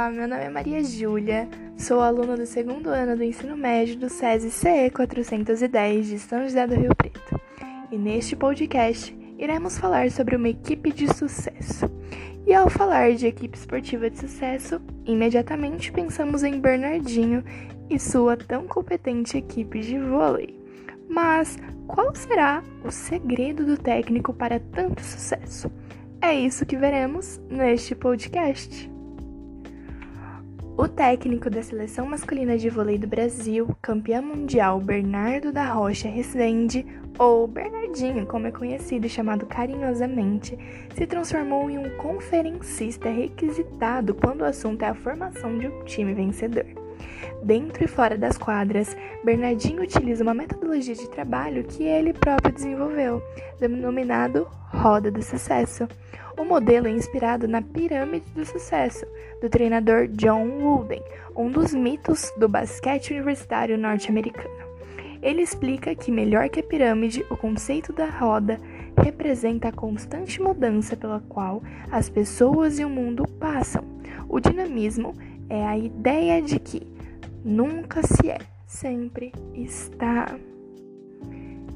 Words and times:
Olá, 0.00 0.10
meu 0.10 0.26
nome 0.26 0.44
é 0.44 0.48
Maria 0.48 0.82
Júlia, 0.82 1.46
sou 1.76 2.00
aluna 2.00 2.34
do 2.34 2.46
segundo 2.46 2.88
ano 2.88 3.18
do 3.18 3.22
ensino 3.22 3.54
médio 3.54 3.98
do 3.98 4.08
SESI 4.08 4.50
CE 4.50 4.90
410 4.94 6.06
de 6.06 6.18
São 6.18 6.42
José 6.42 6.66
do 6.66 6.74
Rio 6.74 6.94
Preto. 6.94 7.38
E 7.92 7.98
neste 7.98 8.34
podcast 8.34 9.14
iremos 9.38 9.76
falar 9.76 10.10
sobre 10.10 10.36
uma 10.36 10.48
equipe 10.48 10.90
de 10.90 11.06
sucesso. 11.12 11.84
E 12.46 12.54
ao 12.54 12.70
falar 12.70 13.12
de 13.12 13.26
equipe 13.26 13.58
esportiva 13.58 14.08
de 14.08 14.18
sucesso, 14.18 14.80
imediatamente 15.04 15.92
pensamos 15.92 16.44
em 16.44 16.58
Bernardinho 16.58 17.44
e 17.90 17.98
sua 17.98 18.38
tão 18.38 18.66
competente 18.66 19.36
equipe 19.36 19.80
de 19.80 19.98
vôlei. 19.98 20.58
Mas 21.10 21.58
qual 21.86 22.14
será 22.14 22.64
o 22.82 22.90
segredo 22.90 23.66
do 23.66 23.76
técnico 23.76 24.32
para 24.32 24.58
tanto 24.58 25.02
sucesso? 25.02 25.70
É 26.22 26.32
isso 26.32 26.64
que 26.64 26.78
veremos 26.78 27.38
neste 27.50 27.94
podcast. 27.94 28.89
O 30.80 30.88
técnico 30.88 31.50
da 31.50 31.62
seleção 31.62 32.06
masculina 32.06 32.56
de 32.56 32.70
vôlei 32.70 32.96
do 32.96 33.06
Brasil, 33.06 33.68
campeão 33.82 34.22
mundial 34.22 34.80
Bernardo 34.80 35.52
da 35.52 35.70
Rocha 35.70 36.08
Resende, 36.08 36.86
ou 37.18 37.46
Bernardinho, 37.46 38.24
como 38.24 38.46
é 38.46 38.50
conhecido 38.50 39.06
e 39.06 39.10
chamado 39.10 39.44
carinhosamente, 39.44 40.58
se 40.96 41.06
transformou 41.06 41.68
em 41.68 41.76
um 41.76 41.98
conferencista 41.98 43.10
requisitado 43.10 44.14
quando 44.14 44.40
o 44.40 44.46
assunto 44.46 44.82
é 44.82 44.88
a 44.88 44.94
formação 44.94 45.58
de 45.58 45.68
um 45.68 45.84
time 45.84 46.14
vencedor. 46.14 46.64
Dentro 47.42 47.82
e 47.82 47.88
fora 47.88 48.18
das 48.18 48.36
quadras, 48.36 48.94
Bernardinho 49.24 49.82
utiliza 49.82 50.22
uma 50.22 50.34
metodologia 50.34 50.94
de 50.94 51.08
trabalho 51.08 51.64
que 51.64 51.84
ele 51.84 52.12
próprio 52.12 52.52
desenvolveu, 52.52 53.22
denominado 53.58 54.46
Roda 54.68 55.10
do 55.10 55.22
Sucesso. 55.22 55.88
O 56.38 56.44
modelo 56.44 56.86
é 56.86 56.90
inspirado 56.90 57.48
na 57.48 57.62
Pirâmide 57.62 58.30
do 58.34 58.44
Sucesso, 58.44 59.06
do 59.40 59.48
treinador 59.48 60.06
John 60.08 60.48
Wooden, 60.60 61.02
um 61.34 61.50
dos 61.50 61.72
mitos 61.72 62.30
do 62.36 62.48
basquete 62.48 63.12
universitário 63.12 63.78
norte-americano. 63.78 64.70
Ele 65.22 65.42
explica 65.42 65.94
que, 65.94 66.10
melhor 66.10 66.48
que 66.48 66.60
a 66.60 66.62
pirâmide, 66.62 67.24
o 67.30 67.36
conceito 67.36 67.92
da 67.92 68.06
roda 68.06 68.58
representa 69.02 69.68
a 69.68 69.72
constante 69.72 70.40
mudança 70.40 70.96
pela 70.96 71.20
qual 71.28 71.62
as 71.90 72.08
pessoas 72.08 72.78
e 72.78 72.84
o 72.84 72.88
mundo 72.88 73.26
passam. 73.38 73.82
O 74.28 74.40
dinamismo 74.40 75.14
é 75.48 75.66
a 75.66 75.76
ideia 75.76 76.40
de 76.40 76.58
que 76.58 76.86
nunca 77.44 78.02
se 78.02 78.30
é, 78.30 78.38
sempre 78.66 79.32
está. 79.54 80.38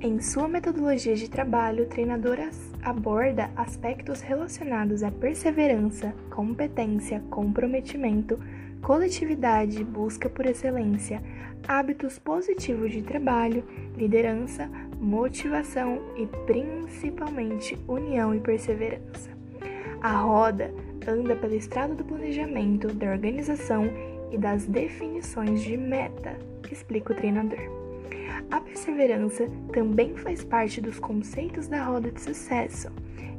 Em 0.00 0.20
sua 0.20 0.46
metodologia 0.46 1.16
de 1.16 1.30
trabalho, 1.30 1.84
o 1.84 1.88
treinador 1.88 2.36
aborda 2.82 3.50
aspectos 3.56 4.20
relacionados 4.20 5.02
à 5.02 5.10
perseverança, 5.10 6.14
competência, 6.30 7.22
comprometimento, 7.30 8.38
coletividade, 8.82 9.82
busca 9.82 10.28
por 10.28 10.44
excelência, 10.44 11.22
hábitos 11.66 12.18
positivos 12.18 12.92
de 12.92 13.02
trabalho, 13.02 13.64
liderança, 13.96 14.70
motivação 15.00 16.02
e 16.16 16.26
principalmente 16.44 17.78
união 17.88 18.34
e 18.34 18.40
perseverança. 18.40 19.30
A 20.02 20.18
roda 20.18 20.70
anda 21.08 21.34
pela 21.34 21.54
estrada 21.54 21.94
do 21.94 22.04
planejamento, 22.04 22.88
da 22.88 23.10
organização 23.10 23.88
e 24.34 24.38
das 24.38 24.66
definições 24.66 25.62
de 25.62 25.76
meta, 25.76 26.36
explica 26.70 27.12
o 27.12 27.16
treinador. 27.16 27.60
A 28.50 28.60
perseverança 28.60 29.48
também 29.72 30.16
faz 30.16 30.42
parte 30.42 30.80
dos 30.80 30.98
conceitos 30.98 31.68
da 31.68 31.84
roda 31.84 32.10
de 32.10 32.20
sucesso. 32.20 32.90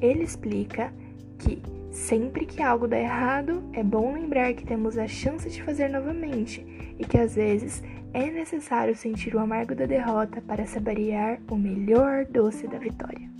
Ele 0.00 0.24
explica 0.24 0.92
que 1.38 1.62
sempre 1.92 2.44
que 2.44 2.60
algo 2.60 2.88
dá 2.88 2.98
errado, 2.98 3.62
é 3.72 3.82
bom 3.82 4.12
lembrar 4.14 4.52
que 4.54 4.66
temos 4.66 4.98
a 4.98 5.06
chance 5.06 5.48
de 5.48 5.62
fazer 5.62 5.88
novamente 5.88 6.66
e 6.98 7.04
que 7.04 7.18
às 7.18 7.34
vezes 7.36 7.82
é 8.12 8.28
necessário 8.30 8.96
sentir 8.96 9.34
o 9.36 9.38
amargo 9.38 9.74
da 9.74 9.86
derrota 9.86 10.40
para 10.40 10.66
saborear 10.66 11.40
o 11.48 11.56
melhor 11.56 12.24
doce 12.26 12.66
da 12.66 12.78
vitória. 12.78 13.30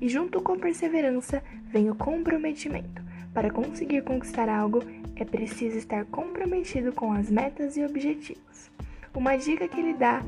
E 0.00 0.08
junto 0.08 0.40
com 0.40 0.58
perseverança 0.58 1.42
vem 1.70 1.90
o 1.90 1.94
comprometimento. 1.94 3.02
Para 3.36 3.50
conseguir 3.50 4.02
conquistar 4.02 4.48
algo, 4.48 4.82
é 5.14 5.22
preciso 5.22 5.76
estar 5.76 6.06
comprometido 6.06 6.90
com 6.90 7.12
as 7.12 7.30
metas 7.30 7.76
e 7.76 7.84
objetivos. 7.84 8.70
Uma 9.14 9.36
dica 9.36 9.68
que 9.68 9.78
ele 9.78 9.92
dá 9.92 10.22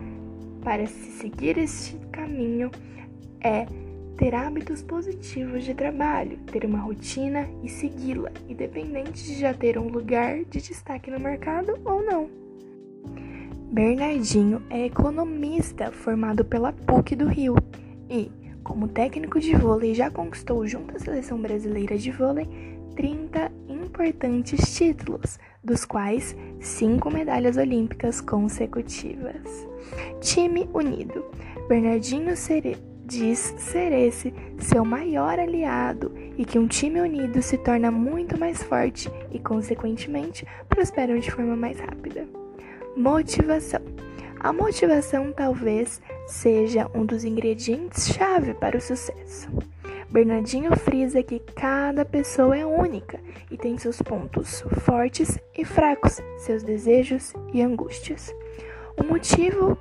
para 0.62 0.86
se 0.86 1.12
seguir 1.12 1.56
este 1.56 1.96
caminho 2.12 2.70
é 3.40 3.64
ter 4.18 4.34
hábitos 4.34 4.82
positivos 4.82 5.64
de 5.64 5.72
trabalho, 5.72 6.36
ter 6.52 6.66
uma 6.66 6.80
rotina 6.80 7.48
e 7.62 7.70
segui-la, 7.70 8.30
independente 8.46 9.24
de 9.24 9.40
já 9.40 9.54
ter 9.54 9.78
um 9.78 9.88
lugar 9.88 10.44
de 10.44 10.60
destaque 10.60 11.10
no 11.10 11.18
mercado 11.18 11.78
ou 11.86 12.04
não. 12.04 12.28
Bernardinho 13.72 14.62
é 14.68 14.84
economista 14.84 15.90
formado 15.90 16.44
pela 16.44 16.74
PUC 16.74 17.16
do 17.16 17.26
Rio 17.26 17.54
e, 18.10 18.30
como 18.62 18.86
técnico 18.86 19.40
de 19.40 19.56
vôlei, 19.56 19.94
já 19.94 20.10
conquistou 20.10 20.66
junto 20.66 20.94
à 20.94 20.98
seleção 20.98 21.40
brasileira 21.40 21.96
de 21.96 22.10
vôlei 22.10 22.76
30 22.98 23.52
importantes 23.68 24.74
títulos, 24.74 25.38
dos 25.62 25.84
quais 25.84 26.36
cinco 26.58 27.08
medalhas 27.08 27.56
olímpicas 27.56 28.20
consecutivas. 28.20 29.68
Time 30.20 30.68
unido. 30.74 31.24
Bernardinho 31.68 32.36
Cere 32.36 32.76
diz 33.06 33.54
ser 33.56 33.92
esse 33.92 34.34
seu 34.58 34.84
maior 34.84 35.38
aliado 35.38 36.12
e 36.36 36.44
que 36.44 36.58
um 36.58 36.66
time 36.66 37.00
unido 37.00 37.40
se 37.40 37.56
torna 37.56 37.88
muito 37.88 38.36
mais 38.36 38.64
forte 38.64 39.08
e, 39.30 39.38
consequentemente, 39.38 40.44
prosperam 40.68 41.20
de 41.20 41.30
forma 41.30 41.54
mais 41.54 41.78
rápida. 41.78 42.26
Motivação. 42.96 43.80
A 44.40 44.52
motivação 44.52 45.32
talvez 45.32 46.02
seja 46.26 46.90
um 46.92 47.06
dos 47.06 47.22
ingredientes-chave 47.22 48.54
para 48.54 48.76
o 48.76 48.80
sucesso. 48.80 49.48
Bernardinho 50.10 50.74
frisa 50.76 51.22
que 51.22 51.38
cada 51.38 52.04
pessoa 52.04 52.56
é 52.56 52.64
única 52.64 53.20
e 53.50 53.58
tem 53.58 53.76
seus 53.76 54.00
pontos 54.00 54.64
fortes 54.80 55.38
e 55.56 55.64
fracos, 55.64 56.18
seus 56.38 56.62
desejos 56.62 57.34
e 57.52 57.60
angústias. 57.60 58.34
O 58.98 59.04
motivo 59.04 59.76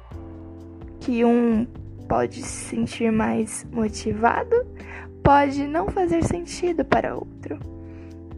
que 0.99 1.23
um 1.23 1.65
pode 2.09 2.41
se 2.41 2.69
sentir 2.69 3.11
mais 3.11 3.65
motivado 3.71 4.65
pode 5.23 5.65
não 5.65 5.89
fazer 5.89 6.23
sentido 6.23 6.83
para 6.83 7.15
outro. 7.15 7.57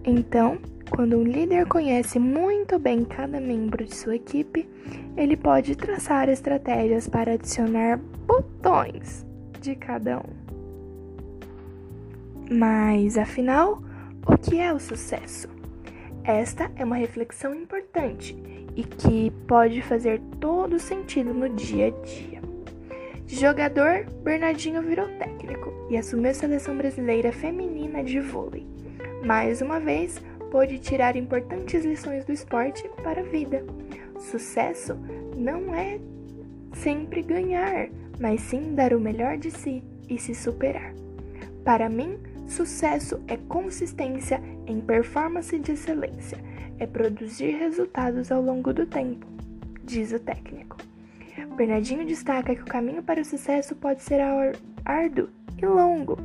Então, 0.04 0.60
quando 0.90 1.18
um 1.18 1.24
líder 1.24 1.68
conhece 1.68 2.20
muito 2.20 2.80
bem 2.80 3.04
cada 3.04 3.40
membro 3.40 3.84
de 3.84 3.96
sua 3.96 4.16
equipe, 4.16 4.68
ele 5.18 5.38
pode 5.38 5.76
traçar 5.76 6.30
estratégias 6.30 7.08
para 7.08 7.34
adicionar 7.34 8.00
botões 8.26 9.26
de 9.60 9.76
cada 9.76 10.20
um. 10.20 10.49
Mas 12.50 13.16
afinal, 13.16 13.84
o 14.26 14.36
que 14.36 14.60
é 14.60 14.74
o 14.74 14.80
sucesso? 14.80 15.48
Esta 16.24 16.72
é 16.76 16.84
uma 16.84 16.96
reflexão 16.96 17.54
importante 17.54 18.36
e 18.76 18.84
que 18.84 19.32
pode 19.48 19.84
fazer 19.84 20.20
todo 20.40 20.80
sentido 20.80 21.32
no 21.32 21.48
dia 21.50 21.88
a 21.88 21.90
dia. 22.06 22.42
De 23.24 23.36
jogador, 23.36 24.06
Bernardinho 24.24 24.82
virou 24.82 25.08
técnico 25.20 25.72
e 25.92 25.98
assumiu 25.98 26.32
a 26.32 26.34
seleção 26.34 26.76
brasileira 26.76 27.32
feminina 27.32 28.04
de 28.04 28.20
vôlei. 28.20 28.66
Mais 29.24 29.62
uma 29.62 29.80
vez, 29.80 30.20
pôde 30.50 30.80
tirar 30.80 31.16
importantes 31.16 31.86
lições 31.86 32.26
do 32.26 32.32
esporte 32.32 32.90
para 33.04 33.22
a 33.22 33.26
vida. 33.26 33.64
Sucesso 34.18 34.98
não 35.38 35.76
é 35.76 36.00
sempre 36.74 37.22
ganhar, 37.22 37.90
mas 38.20 38.42
sim 38.42 38.74
dar 38.74 38.94
o 38.94 39.00
melhor 39.00 39.38
de 39.38 39.52
si 39.52 39.84
e 40.10 40.18
se 40.18 40.34
superar. 40.34 40.96
Para 41.64 41.88
mim, 41.88 42.18
Sucesso 42.50 43.22
é 43.28 43.38
consistência 43.38 44.42
em 44.66 44.82
performance 44.82 45.58
de 45.60 45.74
excelência, 45.74 46.40
é 46.80 46.88
produzir 46.88 47.52
resultados 47.52 48.32
ao 48.32 48.42
longo 48.42 48.74
do 48.74 48.88
tempo, 48.88 49.28
diz 49.84 50.12
o 50.12 50.20
técnico. 50.20 50.76
Bernardinho 51.56 52.04
destaca 52.08 52.56
que 52.56 52.64
o 52.64 52.66
caminho 52.66 53.04
para 53.04 53.22
o 53.22 53.26
sucesso 53.26 53.76
pode 53.76 54.02
ser 54.02 54.20
árduo 54.84 55.30
e 55.62 55.66
longo, 55.66 56.18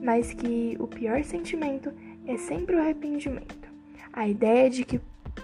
mas 0.00 0.32
que 0.32 0.76
o 0.78 0.86
pior 0.86 1.24
sentimento 1.24 1.92
é 2.26 2.36
sempre 2.36 2.76
o 2.76 2.80
arrependimento. 2.80 3.68
A 4.12 4.28
ideia 4.28 4.70
de 4.70 4.84
que 4.84 5.00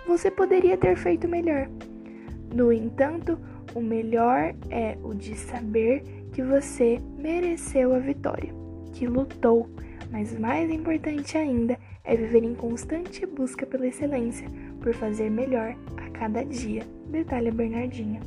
você 0.07 0.31
poderia 0.31 0.77
ter 0.77 0.97
feito 0.97 1.27
melhor. 1.27 1.69
No 2.55 2.73
entanto, 2.73 3.37
o 3.75 3.81
melhor 3.81 4.55
é 4.71 4.97
o 5.03 5.15
de 5.15 5.35
saber 5.35 6.05
que 6.33 6.43
você 6.43 7.01
mereceu 7.19 7.93
a 7.93 7.99
vitória, 7.99 8.55
que 8.93 9.07
lutou 9.07 9.69
mas 10.11 10.39
mais 10.39 10.71
importante 10.71 11.37
ainda 11.37 11.79
é 12.05 12.17
viver 12.17 12.43
em 12.43 12.55
constante 12.55 13.27
busca 13.27 13.67
pela 13.67 13.87
excelência, 13.87 14.49
por 14.81 14.95
fazer 14.95 15.31
melhor 15.31 15.75
a 15.97 16.11
cada 16.11 16.45
dia, 16.45 16.83
detalha 17.09 17.53
Bernardinha. 17.53 18.21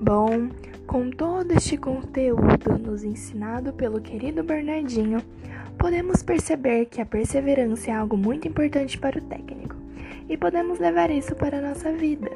Bom, 0.00 0.50
com 0.86 1.10
todo 1.10 1.52
este 1.52 1.76
conteúdo 1.76 2.78
nos 2.78 3.02
ensinado 3.02 3.72
pelo 3.72 4.00
querido 4.00 4.42
Bernardinho, 4.42 5.22
podemos 5.78 6.22
perceber 6.22 6.86
que 6.86 7.00
a 7.00 7.06
perseverança 7.06 7.90
é 7.90 7.94
algo 7.94 8.16
muito 8.16 8.46
importante 8.46 8.98
para 8.98 9.18
o 9.18 9.22
técnico. 9.22 9.76
e 10.28 10.36
podemos 10.36 10.78
levar 10.78 11.10
isso 11.10 11.34
para 11.34 11.58
a 11.58 11.62
nossa 11.62 11.92
vida, 11.92 12.30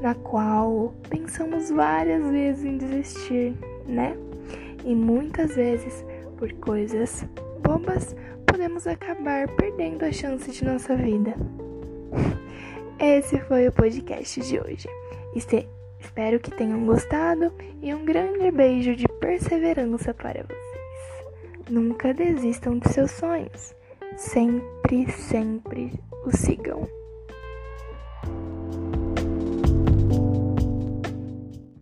na 0.00 0.14
qual 0.14 0.94
pensamos 1.10 1.70
várias 1.70 2.30
vezes 2.30 2.64
em 2.64 2.78
desistir, 2.78 3.54
né? 3.86 4.16
E 4.84 4.94
muitas 4.94 5.54
vezes, 5.54 6.04
por 6.36 6.52
coisas 6.54 7.24
bobas, 7.62 8.14
podemos 8.46 8.86
acabar 8.86 9.48
perdendo 9.56 10.04
a 10.04 10.12
chance 10.12 10.50
de 10.50 10.64
nossa 10.64 10.94
vida. 10.96 11.34
Esse 12.98 13.38
foi 13.40 13.68
o 13.68 13.72
podcast 13.72 14.40
de 14.40 14.58
hoje. 14.58 14.88
Espero 15.34 16.38
que 16.38 16.50
tenham 16.50 16.84
gostado 16.86 17.52
e 17.82 17.92
um 17.94 18.04
grande 18.04 18.50
beijo 18.50 18.94
de 18.94 19.06
perseverança 19.20 20.14
para 20.14 20.42
vocês. 20.42 21.68
Nunca 21.68 22.12
desistam 22.12 22.78
de 22.78 22.88
seus 22.90 23.10
sonhos. 23.10 23.74
Sempre, 24.16 25.10
sempre 25.10 25.92
os 26.24 26.34
sigam. 26.34 26.86